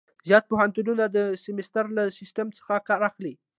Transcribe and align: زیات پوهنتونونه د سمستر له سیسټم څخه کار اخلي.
زیات 0.27 0.45
پوهنتونونه 0.51 1.03
د 1.09 1.17
سمستر 1.43 1.85
له 1.97 2.03
سیسټم 2.19 2.47
څخه 2.57 2.73
کار 2.87 3.01
اخلي. 3.09 3.33